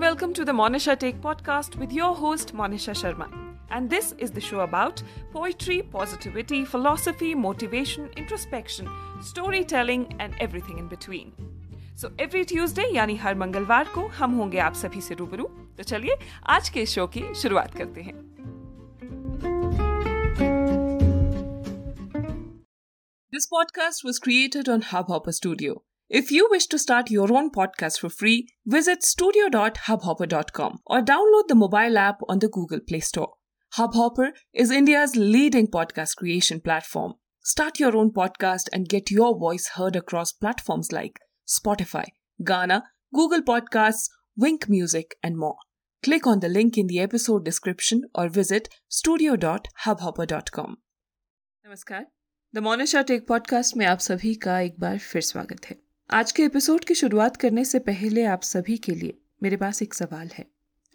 welcome 0.00 0.32
to 0.32 0.44
the 0.44 0.52
Monisha 0.52 0.98
Take 0.98 1.20
podcast 1.20 1.76
with 1.76 1.92
your 1.92 2.14
host 2.14 2.54
Monisha 2.54 2.94
Sharma. 2.94 3.28
And 3.70 3.90
this 3.90 4.14
is 4.18 4.30
the 4.30 4.40
show 4.40 4.60
about 4.60 5.02
poetry, 5.32 5.82
positivity, 5.82 6.64
philosophy, 6.64 7.34
motivation, 7.34 8.08
introspection, 8.16 8.88
storytelling 9.20 10.14
and 10.18 10.34
everything 10.40 10.78
in 10.78 10.88
between. 10.88 11.32
So 11.94 12.10
every 12.18 12.44
Tuesday 12.44 12.86
यानी 12.94 13.16
हर 13.16 13.34
मंगलवार 13.34 13.88
को 13.94 14.06
हम 14.18 14.36
होंगे 14.38 14.58
आप 14.58 14.74
सभी 14.74 15.00
से 15.00 15.14
रूबरू 15.14 15.44
तो 15.76 15.82
चलिए 15.82 16.16
आज 16.46 16.68
के 16.68 16.86
शो 16.86 17.06
की 17.16 17.34
शुरुआत 17.42 17.76
करते 17.78 18.02
हैं 18.02 18.24
This 23.32 23.46
podcast 23.52 24.04
was 24.04 24.18
created 24.18 24.68
on 24.74 24.82
Hubhopper 24.90 25.32
Studio. 25.32 25.82
If 26.10 26.30
you 26.30 26.48
wish 26.48 26.66
to 26.68 26.78
start 26.78 27.10
your 27.10 27.32
own 27.32 27.50
podcast 27.50 27.98
for 27.98 28.08
free, 28.08 28.48
visit 28.64 29.02
studio.hubhopper.com 29.02 30.78
or 30.86 31.00
download 31.02 31.48
the 31.48 31.56
mobile 31.56 31.98
app 31.98 32.20
on 32.28 32.38
the 32.38 32.48
Google 32.48 32.78
Play 32.78 33.00
Store. 33.00 33.32
Hubhopper 33.76 34.30
is 34.54 34.70
India's 34.70 35.16
leading 35.16 35.66
podcast 35.66 36.16
creation 36.16 36.60
platform. 36.60 37.14
Start 37.42 37.80
your 37.80 37.96
own 37.96 38.12
podcast 38.12 38.68
and 38.72 38.88
get 38.88 39.10
your 39.10 39.36
voice 39.36 39.70
heard 39.74 39.96
across 39.96 40.32
platforms 40.32 40.92
like 40.92 41.18
Spotify, 41.48 42.04
Ghana, 42.44 42.84
Google 43.12 43.42
Podcasts, 43.42 44.08
Wink 44.36 44.68
Music, 44.68 45.16
and 45.24 45.36
more. 45.36 45.56
Click 46.04 46.26
on 46.26 46.38
the 46.38 46.48
link 46.48 46.78
in 46.78 46.86
the 46.86 47.00
episode 47.00 47.44
description 47.44 48.02
or 48.14 48.28
visit 48.28 48.68
studio.hubhopper.com. 48.88 50.76
नमस्कार 51.66 52.06
the 52.54 52.58
Monisha 52.58 53.02
take 53.02 53.26
podcast 53.28 53.76
में 53.76 53.86
आप 53.86 53.98
सभी 53.98 54.34
का 54.34 54.60
एक 54.60 54.78
बार 54.80 54.98
फिर 54.98 55.22
स्वागत 55.22 55.66
है 55.66 55.76
आज 56.13 56.31
के 56.31 56.43
एपिसोड 56.43 56.83
की 56.83 56.93
शुरुआत 56.93 57.37
करने 57.37 57.65
से 57.65 57.79
पहले 57.79 58.23
आप 58.23 58.41
सभी 58.41 58.77
के 58.77 58.91
लिए 58.91 59.21
मेरे 59.43 59.57
पास 59.57 59.81
एक 59.81 59.93
सवाल 59.93 60.29
है। 60.33 60.45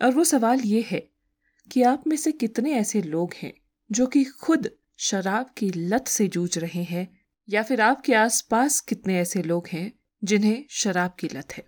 और 0.03 0.11
वो 0.11 0.25
सवाल 0.25 0.61
ये 0.61 0.85
है 0.91 1.09
कि 1.73 1.83
आप 1.83 2.07
में 2.07 2.17
से 2.17 2.33
कितने 2.33 2.73
ऐसे 2.73 3.03
लोग 3.03 3.35
हैं 3.35 3.53
जो 3.93 4.07
कि 4.07 4.25
खुद 4.25 4.71
शराब 4.97 5.51
की 5.57 5.71
लत 5.71 6.09
से 6.09 6.29
जूझ 6.29 6.59
रहे 6.59 6.83
हैं? 6.83 7.21
या 7.49 7.63
फिर 7.63 7.81
आपके 7.81 8.15
आसपास 8.15 8.81
कितने 8.81 9.19
ऐसे 9.19 9.43
लोग 9.43 9.69
हैं 9.69 9.93
जिन्हें 10.25 10.65
शराब 10.71 11.17
की 11.21 11.29
लत 11.35 11.53
है? 11.53 11.65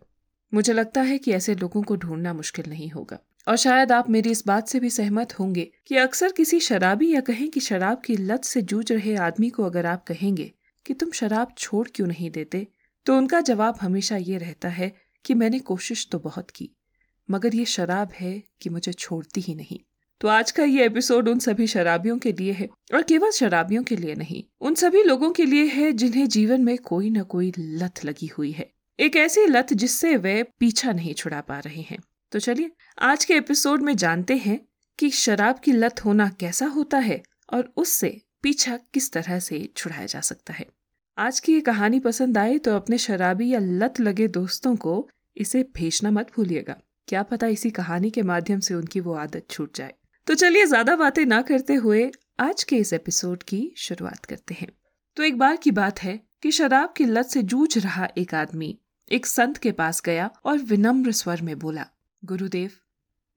मुझे 0.55 0.73
लगता 0.73 1.03
है 1.03 1.19
कि 1.19 1.33
ऐसे 1.33 1.55
लोगों 1.55 1.83
को 1.83 1.97
ढूंढना 1.97 2.35
मुश्किल 2.35 2.65
नहीं 2.69 2.91
होगा। 2.91 3.19
और 3.49 3.57
शायद 3.57 3.93
आप 3.93 4.11
मेरी 4.11 4.31
इस 4.31 4.47
बात 4.47 4.69
से 4.69 4.81
भी 4.81 4.91
सहमत 4.91 5.39
होंगे 5.39 5.73
कि 5.87 5.97
अक्सर 5.97 6.33
किसी 6.33 6.61
शराबी 6.61 7.13
या 7.13 7.21
कहें 7.21 7.51
कि 7.51 7.61
शराब 7.61 8.03
की 8.05 8.17
लत 8.17 8.45
से 8.45 8.63
जूझ 8.63 8.93
रहे 8.93 9.17
आदमी 9.17 9.51
को 9.51 9.65
अगर 9.65 9.87
आप 9.87 10.05
कहेंगे 10.05 10.53
कि 10.87 10.95
तुम 10.95 11.11
शराब 11.11 11.55
छोड़ 11.59 11.89
क्यों 11.95 12.07
नहीं 12.07 12.31
देते 12.31 12.67
तो 13.09 13.17
उनका 13.17 13.41
जवाब 13.41 13.79
हमेशा 13.81 14.17
ये 14.17 14.39
रहता 14.39 14.69
है 14.69 14.93
कि 15.25 15.35
मैंने 15.35 15.59
कोशिश 15.59 16.07
तो 16.13 16.19
बहुत 16.19 16.51
की, 16.51 16.69
मगर 17.29 17.55
ये 17.55 17.65
शराब 17.65 18.11
है 18.15 18.33
कि 18.61 18.71
मुझे 18.71 18.93
छोड़ती 18.93 19.41
ही 19.41 19.55
नहीं। 19.55 19.79
तो 20.21 20.29
आज 20.29 20.51
का 20.51 20.65
ये 20.65 20.87
एपिसोड 20.87 21.29
उन 21.29 21.39
सभी 21.39 21.67
शराबियों 21.67 22.19
के 22.19 22.33
लिए 22.33 22.53
है 22.53 22.69
और 22.95 23.03
केवल 23.03 23.31
शराबियों 23.31 23.83
के 23.83 23.97
लिए 23.97 24.15
नहीं, 24.15 24.45
उन 24.61 24.75
सभी 24.75 25.03
लोगों 25.03 25.31
के 25.31 25.45
लिए 25.45 25.65
है 25.65 25.93
जिन्हें 25.93 26.29
जीवन 26.29 26.65
में 26.65 26.77
कोई 26.79 27.11
न 27.11 27.23
कोई 27.23 27.53
लत 27.59 28.05
लगी 28.05 28.27
हुई 28.27 28.53
है। 28.53 28.71
एक 28.99 29.17
ऐसी 29.17 29.47
लत 29.47 29.73
जिससे 29.73 30.17
वे 30.17 30.43
पीछा 30.59 30.93
नहीं 30.93 31.15
छुड़ा 31.15 31.41
पा 31.41 31.59
रहे 31.59 31.83
हैं। 31.83 31.99
तो 32.33 32.39
चलिए, 32.39 32.71
आज 32.99 33.25
के 33.25 33.35
एपिसोड 33.35 33.83
में 33.83 33.97
जानते 33.97 34.37
हैं 34.37 34.61
कि 34.99 35.11
शराब 35.11 35.59
की 35.59 35.73
लत 35.73 36.05
होना 36.05 36.29
कैसा 36.41 36.67
होता 36.67 36.99
है 36.99 37.23
और 37.53 37.73
उससे 37.77 38.21
पीछा 38.43 38.77
किस 38.95 39.13
तरह 39.13 39.39
से 39.39 39.69
छुड़ाया 39.77 40.07
जा 40.07 40.21
सकता 40.21 40.53
है। 40.53 40.67
आज 41.19 41.39
की 41.41 41.53
ये 41.53 41.61
कहानी 41.61 41.99
पसंद 42.01 42.39
आए 42.39 42.59
तो 42.59 42.75
अपने 42.77 42.97
शराबी 42.99 43.49
या 43.49 43.59
लत 43.61 43.99
लगे 44.01 44.27
दोस्तों 44.29 44.75
को 44.77 44.93
इसे 45.37 45.63
भेजना 45.77 46.11
मत 46.11 46.31
भूलिएगा। 46.37 46.77
क्या 47.09 47.23
पता 47.23 47.47
इसी 47.47 47.71
कहानी 47.71 48.11
के 48.11 48.23
माध्यम 48.23 48.61
से 48.61 48.75
उनकी 48.75 49.01
वो 49.01 49.15
आदत 49.15 49.47
छूट 49.51 49.77
जाए। 49.77 49.95
तो 50.27 50.35
चलिए 50.35 50.67
ज़्यादा 50.67 50.95
बातें 50.97 51.25
ना 51.27 51.41
करते 51.43 51.75
हुए 51.77 52.11
आज 52.41 52.63
के 52.65 52.77
इस 52.77 52.93
एपिसोड 52.93 53.43
की 53.43 53.61
शुरुआत 53.77 54.25
करते 54.25 54.55
हैं। 54.55 54.69
तो 55.17 55.23
एक 55.23 55.39
बार 55.39 55.57
की 55.57 55.71
बात 55.71 56.03
है 56.03 56.19
कि 56.43 56.51
शराब 56.51 56.93
की 56.97 57.05
लत 57.05 57.27
से 57.27 57.43
जूझ 57.45 57.79
रहा 57.79 58.09
एक 58.19 58.35
आदमी 58.35 58.79
एक 59.11 59.27
संत 59.27 59.59
के 59.59 59.73
पास 59.73 60.01
गया 60.03 60.31
और 60.45 60.59
विनम्र 60.61 61.13
स्वर 61.13 61.43
में 61.43 61.59
बोला, 61.59 61.87
गुरुदेव, 62.23 62.71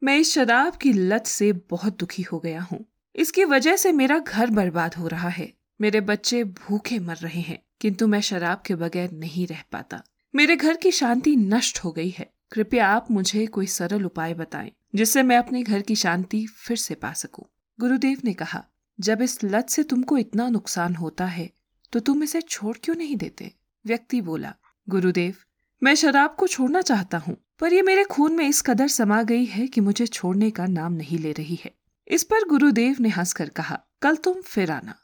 मैं 0.01 0.17
इस 0.17 0.34
शराब 0.34 0.75
की 0.75 0.94
लत 0.94 1.25
से 1.28 1.51
बहुत 1.69 2.00
दुखी 2.00 2.23
हो 2.23 2.39
गया 2.39 2.61
हूँ। 2.61 2.85
इसकी 3.16 3.45
वजह 3.45 3.75
से 3.78 3.91
मेरा 3.94 4.19
घर 4.19 4.50
बर्बाद 4.51 4.95
हो 4.95 5.07
रहा 5.07 5.29
है। 5.31 5.51
मेरे 5.79 6.01
बच्चे 6.03 6.44
भूखे 6.44 7.00
मर 7.00 7.16
रहे 7.17 7.41
हैं। 7.41 7.59
किंतु 7.81 8.07
मैं 8.07 8.21
शराब 8.21 8.61
के 8.65 8.75
बगैर 8.75 9.11
नहीं 9.11 9.45
रह 9.47 9.63
पाता। 9.71 10.01
मेरे 10.33 10.55
घर 10.55 10.75
की 10.75 10.91
शांति 10.91 11.35
नष्ट 11.35 11.79
हो 11.79 11.91
गई 11.91 12.09
है। 12.09 12.29
कृपया 12.51 12.87
आप 12.87 13.11
मुझे 13.11 13.45
कोई 13.45 13.67
सरल 13.67 14.05
उपाय 14.05 14.33
बताएँ, 14.33 14.71
जिससे 14.95 15.23
मैं 15.23 15.37
अपने 15.37 15.63
घर 15.63 15.81
की 15.81 15.95
शांति 15.95 16.45
फिर 16.57 16.77
से 16.77 16.95
पा 16.95 17.11
सकूँ। 17.13 17.45
गुरुदेव 17.79 18.21
ने 18.23 18.33
कहा, 18.33 18.63
जब 18.99 19.21
इस 19.21 19.37
लत 19.43 19.69
से 19.69 19.83
तुमको 19.83 20.17
इतना 20.17 20.47
नुकसान 20.49 20.95
होता 20.95 21.25
है 21.25 21.49
तो 21.93 21.99
तुम 21.99 22.23
इसे 22.23 22.41
छोड़ 22.41 22.75
क्यों 22.83 22.95
नहीं 22.95 23.15
देते? 23.15 23.51
व्यक्ति 23.85 24.21
बोला, 24.21 24.53
गुरुदेव, 24.87 25.35
मैं 25.81 25.95
शराब 25.95 26.35
को 26.39 26.47
छोड़ना 26.47 26.81
चाहता 26.81 27.17
हूँ, 27.17 27.35
पर 27.59 27.73
ये 27.73 27.81
मेरे 27.81 28.03
खून 28.03 28.35
में 28.35 28.47
इस 28.47 28.61
कदर 28.61 28.87
समा 28.87 29.21
गई 29.23 29.45
है 29.45 29.67
कि 29.67 29.81
मुझे 29.81 30.07
छोड़ने 30.07 30.49
का 30.51 30.65
नाम 30.67 30.93
नहीं 30.93 31.17
ले 31.19 31.31
रही 31.31 31.59
है। 31.65 31.71
इस 32.07 32.23
पर 32.23 32.47
गुरुदेव 32.47 32.97
ने 32.99 33.09
हंसकर 33.09 33.49
कहा, 33.49 33.79
कल 34.01 34.15
तुम 34.15 34.41
फिर 34.41 34.71
आना। 34.71 34.95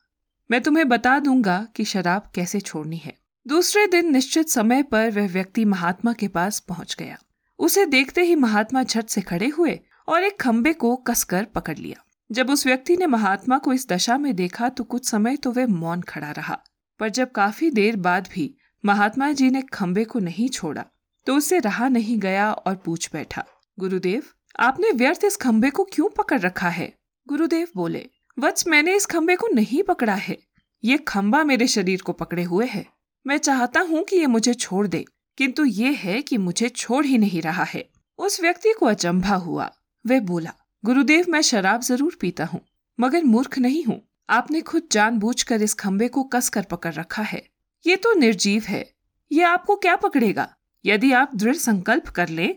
मैं 0.49 0.61
तुम्हें 0.61 0.87
बता 0.89 1.17
दूँगा 1.19 1.65
कि 1.75 1.83
शराब 1.85 2.29
कैसे 2.35 2.59
छोड़नी 2.59 2.97
है। 2.97 3.13
दूसरे 3.45 3.85
दिन 3.87 4.11
निश्चित 4.11 4.49
समय 4.49 4.83
पर 4.83 5.11
वह 5.11 5.27
व्यक्ति 5.27 5.65
महात्मा 5.65 6.13
के 6.13 6.27
पास 6.27 6.59
पहुँच 6.59 6.95
गया। 6.99 7.17
उसे 7.59 7.85
देखते 7.85 8.21
ही 8.21 8.35
महात्मा 8.35 8.83
झट 8.83 9.07
से 9.07 9.21
खड़े 9.21 9.47
हुए 9.47 9.79
और 10.07 10.23
एक 10.23 10.39
खम्बे 10.39 10.73
को 10.73 10.95
कसकर 10.97 11.45
पकड़ 11.45 11.77
लिया। 11.77 12.03
जब 12.29 12.49
उस 12.49 12.65
व्यक्ति 12.65 12.97
ने 12.97 13.07
महात्मा 13.07 13.57
को 13.57 13.73
इस 13.73 13.87
दशा 13.89 14.17
में 14.17 14.35
देखा 14.35 14.69
तो 14.69 14.83
कुछ 14.83 15.09
समय 15.09 15.35
तो 15.35 15.51
वह 15.51 15.67
मौन 15.67 16.01
खड़ा 16.01 16.31
रहा। 16.31 16.59
पर 16.99 17.09
जब 17.09 17.31
काफ़ी 17.31 17.69
देर 17.71 17.95
बाद 17.95 18.29
भी 18.33 18.53
महात्मा 18.83 19.31
जी 19.31 19.49
ने 19.49 19.61
खम्बे 19.73 20.03
को 20.03 20.19
नहीं 20.19 20.49
छोड़ा 20.49 20.85
तो 21.27 21.35
उससे 21.35 21.59
रहा 21.59 21.87
नहीं 21.89 22.19
गया 22.19 22.51
और 22.51 22.75
पूछ 22.75 23.09
बैठा, 23.13 23.43
गुरुदेव, 23.77 24.23
आपने 24.59 24.91
व्यर्थ 24.91 25.23
इस 25.23 25.35
खम्बे 25.37 25.69
को 25.69 25.83
क्यों 25.83 26.09
पकड़ 26.09 26.39
रखा 26.39 26.69
है? 26.69 26.93
गुरुदेव 27.27 27.67
बोले 27.75 28.09
वत्स 28.37 28.67
मैंने 28.67 28.95
इस 28.95 29.05
खम्बे 29.05 29.35
को 29.35 29.47
नहीं 29.47 29.81
पकड़ा 29.83 30.15
है। 30.15 30.37
ये 30.83 30.97
खम्बा 30.97 31.43
मेरे 31.43 31.67
शरीर 31.67 32.01
को 32.01 32.13
पकड़े 32.13 32.43
हुए 32.43 32.65
है। 32.65 32.85
मैं 33.25 33.37
चाहता 33.37 33.79
हूँ 33.79 34.03
कि 34.03 34.15
ये 34.15 34.27
मुझे 34.27 34.53
छोड़ 34.53 34.85
दे, 34.87 35.03
किंतु 35.37 35.65
ये 35.65 35.91
है 35.93 36.21
कि 36.21 36.37
मुझे 36.37 36.69
छोड़ 36.69 37.05
ही 37.05 37.17
नहीं 37.17 37.41
रहा 37.41 37.63
है। 37.63 37.83
उस 38.19 38.39
व्यक्ति 38.41 38.73
को 38.73 38.85
अचंभा 38.85 39.35
हुआ। 39.35 39.69
वह 40.05 40.19
बोला, 40.19 40.53
गुरुदेव, 40.83 41.25
मैं 41.29 41.41
शराब 41.41 41.81
ज़रूर 41.81 42.17
पीता 42.21 42.45
हूँ, 42.45 42.61
मगर 42.99 43.23
मूर्ख 43.23 43.57
नहीं 43.59 43.83
हूँ। 43.83 44.01
आपने 44.29 44.61
खुद 44.61 44.87
जानबूझकर 44.91 45.61
इस 45.61 45.73
खम्बे 45.73 46.07
को 46.07 46.23
कस 46.25 46.49
कर 46.49 46.63
पकड़ 46.63 46.93
रखा 46.93 47.23
है। 47.23 47.41
ये 47.85 47.95
तो 47.95 48.13
निर्जीव 48.13 48.63
है। 48.63 48.85
ये 49.31 49.43
आपको 49.43 49.75
क्या 49.75 49.95
पकड़ेगा? 49.95 50.47
यदि 50.85 51.11
आप 51.11 51.31
दृढ़ 51.35 51.55
संकल्प 51.55 52.07
कर 52.09 52.29
ले 52.29 52.47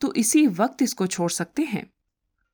तो 0.00 0.12
इसी 0.14 0.46
वक्त 0.48 0.82
इसको 0.82 1.06
छोड़ 1.06 1.30
सकते 1.30 1.62
हैं। 1.62 1.86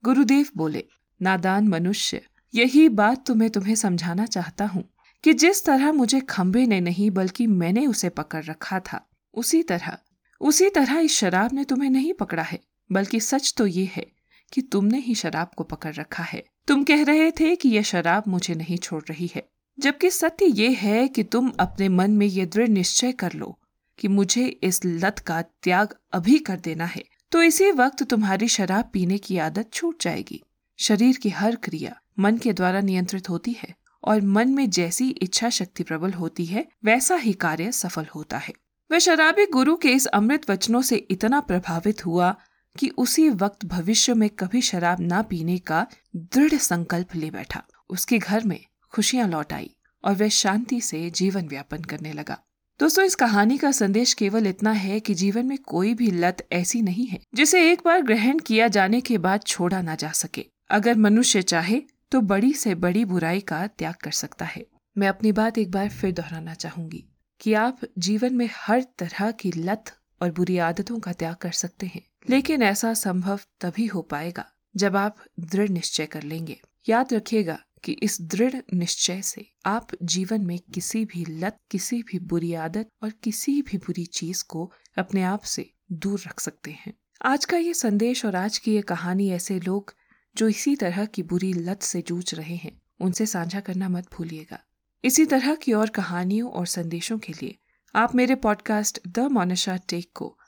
गुरुदेव 0.04 0.48
बोले, 0.56 0.84
नादान 1.20 1.68
मनुष्य 1.68 2.20
यही 2.54 2.88
बात 2.88 3.26
तो 3.26 3.34
मैं 3.34 3.50
तुम्हें 3.50 3.74
समझाना 3.74 4.26
चाहता 4.26 4.64
हूँ 4.66 4.84
कि 5.24 5.32
जिस 5.32 5.64
तरह 5.64 5.92
मुझे 5.92 6.20
खम्बे 6.20 6.66
ने 6.66 6.80
नहीं, 6.80 7.10
बल्कि 7.10 7.46
मैंने 7.46 7.86
उसे 7.86 8.08
पकड़ 8.08 8.44
रखा 8.44 8.80
था, 8.80 9.06
उसी 9.34 9.62
तरह 9.62 9.98
उसी 10.40 10.68
तरह 10.70 10.98
इस 10.98 11.14
शराब 11.14 11.52
ने 11.52 11.64
तुम्हें 11.64 11.90
नहीं 11.90 12.12
पकड़ा 12.12 12.42
है, 12.42 12.58
बल्कि 12.90 13.20
सच 13.20 13.52
तो 13.56 13.66
ये 13.66 13.88
है 13.92 14.06
कि 14.52 14.62
तुमने 14.62 14.98
ही 14.98 15.14
शराब 15.14 15.50
को 15.56 15.64
पकड़ 15.64 15.94
रखा 15.94 16.22
है। 16.22 16.42
तुम 16.68 16.84
कह 16.84 17.02
रहे 17.04 17.30
थे 17.30 17.54
कि 17.56 17.68
यह 17.68 17.82
शराब 17.82 18.24
मुझे 18.28 18.54
नहीं 18.54 18.78
छोड़ 18.78 19.02
रही 19.08 19.30
है, 19.34 19.42
जबकि 19.78 20.10
सत्य 20.10 20.46
ये 20.46 20.70
है 20.72 21.06
कि 21.08 21.22
तुम 21.24 21.52
अपने 21.60 21.88
मन 21.88 22.10
में 22.10 22.26
ये 22.26 22.46
दृढ़ 22.46 22.68
निश्चय 22.68 23.12
कर 23.12 23.32
लो 23.32 23.58
कि 23.98 24.08
मुझे 24.08 24.46
इस 24.46 24.84
लत 24.84 25.18
का 25.18 25.42
त्याग 25.42 25.94
अभी 26.12 26.38
कर 26.38 26.60
देना 26.60 26.84
है। 26.86 27.04
तो 27.32 27.42
इसी 27.42 27.70
वक्त 27.72 28.02
तुम्हारी 28.02 28.48
शराब 28.48 28.90
पीने 28.92 29.18
की 29.18 29.38
आदत 29.38 29.72
छूट 29.72 30.02
जाएगी। 30.02 30.42
शरीर 30.78 31.16
की 31.16 31.30
हर 31.30 31.56
क्रिया 31.56 31.99
मन 32.18 32.38
के 32.38 32.52
द्वारा 32.52 32.80
नियंत्रित 32.80 33.28
होती 33.28 33.52
है 33.52 33.74
और 34.04 34.20
मन 34.20 34.48
में 34.48 34.68
जैसी 34.70 35.08
इच्छा 35.10 35.50
शक्ति 35.50 35.82
प्रबल 35.82 36.12
होती 36.12 36.46
है, 36.46 36.66
वैसा 36.84 37.16
ही 37.16 37.32
कार्य 37.32 37.72
सफल 37.72 38.06
होता 38.14 38.38
है। 38.38 38.52
वह 38.90 38.98
शराबी 38.98 39.46
गुरु 39.46 39.76
के 39.76 39.88
इस 39.88 40.06
अमृत 40.06 40.50
वचनों 40.50 40.82
से 40.82 40.96
इतना 40.96 41.40
प्रभावित 41.40 42.06
हुआ 42.06 42.34
कि 42.78 42.88
उसी 42.88 43.28
वक्त 43.28 43.64
भविष्य 43.64 44.14
में 44.14 44.28
कभी 44.30 44.60
शराब 44.60 45.00
ना 45.00 45.22
पीने 45.22 45.58
का 45.58 45.86
दृढ़ 46.16 46.54
संकल्प 46.54 47.14
ले 47.14 47.30
बैठा। 47.30 47.62
उसके 47.90 48.18
घर 48.18 48.44
में 48.44 48.60
खुशियाँ 48.92 49.28
लौट 49.28 49.52
आई 49.52 49.74
और 50.04 50.14
वह 50.14 50.28
शांति 50.28 50.80
से 50.80 51.10
जीवन 51.10 51.48
व्यापन 51.48 51.82
करने 51.82 52.12
लगा। 52.12 52.38
दोस्तों, 52.80 53.04
इस 53.04 53.14
कहानी 53.14 53.58
का 53.58 53.70
संदेश 53.72 54.12
केवल 54.14 54.46
इतना 54.46 54.72
है 54.72 55.00
कि 55.00 55.14
जीवन 55.14 55.46
में 55.46 55.58
कोई 55.58 55.94
भी 55.94 56.10
लत 56.10 56.46
ऐसी 56.52 56.82
नहीं 56.82 57.06
है 57.06 57.20
जिसे 57.34 57.70
एक 57.72 57.82
बार 57.84 58.02
ग्रहण 58.02 58.38
किया 58.38 58.68
जाने 58.68 59.00
के 59.00 59.18
बाद 59.18 59.42
छोड़ा 59.42 59.82
ना 59.82 59.94
जा 59.94 60.10
सके। 60.12 60.44
अगर 60.70 60.94
मनुष्य 60.94 61.42
चाहे 61.42 61.82
तो 62.12 62.20
बड़ी 62.20 62.52
से 62.52 62.74
बड़ी 62.74 63.04
बुराई 63.04 63.40
का 63.40 63.66
त्याग 63.66 63.94
कर 63.94 64.10
सकता 64.10 64.44
है। 64.44 64.64
मैं 64.96 65.08
अपनी 65.08 65.32
बात 65.32 65.58
एक 65.58 65.70
बार 65.70 65.88
फिर 65.88 66.12
दोहराना 66.12 66.54
चाहूँगी 66.54 67.04
कि 67.40 67.52
आप 67.54 67.80
जीवन 67.98 68.34
में 68.34 68.48
हर 68.54 68.82
तरह 68.98 69.30
की 69.30 69.52
लत 69.52 69.92
और 70.22 70.30
बुरी 70.30 70.58
आदतों 70.58 70.98
का 70.98 71.12
त्याग 71.12 71.36
कर 71.36 71.52
सकते 71.52 71.86
हैं, 71.86 72.02
लेकिन 72.30 72.62
ऐसा 72.62 72.92
संभव 72.94 73.40
तभी 73.60 73.86
हो 73.86 74.02
पाएगा 74.02 74.44
जब 74.76 74.96
आप 74.96 75.16
दृढ़ 75.40 75.68
निश्चय 75.68 76.06
कर 76.06 76.22
लेंगे। 76.22 76.60
याद 76.88 77.12
रखिएगा 77.14 77.58
कि 77.84 77.92
इस 77.92 78.20
दृढ़ 78.22 78.54
निश्चय 78.74 79.22
से 79.22 79.46
आप 79.66 79.88
जीवन 80.02 80.44
में 80.44 80.58
किसी 80.74 81.04
भी 81.04 81.24
लत, 81.24 81.56
किसी 81.70 82.02
भी 82.02 82.18
बुरी 82.18 82.52
आदत 82.54 82.88
और 83.02 83.10
किसी 83.22 83.60
भी 83.62 83.78
बुरी 83.78 84.04
चीज़ 84.04 84.44
को 84.48 84.70
अपने 84.98 85.22
आप 85.22 85.42
से 85.42 85.70
दूर 85.92 86.20
रख 86.26 86.40
सकते 86.40 86.70
हैं। 86.70 86.92
आज 87.22 87.44
का 87.44 87.56
ये 87.56 87.74
संदेश 87.74 88.24
और 88.24 88.36
आज 88.36 88.58
की 88.58 88.74
ये 88.74 88.82
कहानी 88.82 89.30
ऐसे 89.30 89.58
लोग 89.60 89.94
जो 90.40 90.48
इसी 90.48 90.76
तरह 90.76 91.04
की 91.04 91.22
बुरी 91.22 91.52
लत 91.52 91.82
से 91.82 92.02
जूझ 92.02 92.34
रहे 92.34 92.54
हैं, 92.56 92.82
उनसे 93.00 93.26
साझा 93.26 93.60
करना 93.60 93.88
मत 93.88 94.08
भूलिएगा। 94.12 94.58
इसी 95.04 95.26
तरह 95.26 95.54
की 95.54 95.72
और 95.72 95.88
कहानियों 95.88 96.50
और 96.50 96.66
संदेशों 96.66 97.18
के 97.18 97.32
लिए 97.32 97.58
आप 97.94 98.14
मेरे 98.14 98.34
पॉडकास्ट 98.34 99.00
द 99.08 99.18
मोनिशा 99.18 99.76
टेक 99.76 100.10
को 100.14 100.38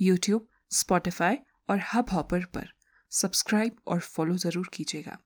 यूट्यूब 0.00 0.48
स्पॉटिफाई 0.70 1.36
और 1.70 1.80
हब 1.94 2.10
हॉपर 2.10 2.44
पर 2.44 2.72
सब्सक्राइब 3.10 3.76
और 3.86 4.00
फॉलो 4.00 4.36
ज़रूर 4.36 4.70
कीजिएगा। 4.74 5.18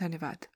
धन्यवाद। 0.00 0.46